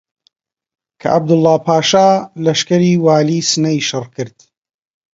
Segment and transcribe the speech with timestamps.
[0.99, 2.09] کە عەبدوڵڵاهـ پاشا
[2.45, 4.35] لەشکری والیی سنەی شڕ کرد